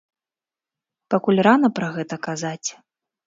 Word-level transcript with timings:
Пакуль 1.13 1.43
рана 1.47 1.69
пра 1.79 1.91
гэта 1.99 2.15
казаць. 2.31 2.69